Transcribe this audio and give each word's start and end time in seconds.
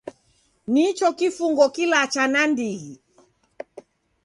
Nicho 0.73 1.07
kifungo 1.17 1.65
kilacha 1.75 2.23
nandighi. 2.31 2.93